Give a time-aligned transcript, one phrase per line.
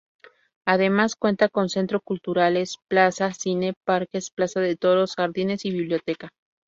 [0.65, 6.29] Además cuenta con centro culturales, plaza, cine, parques, plaza de toros, jardines y biblioteca.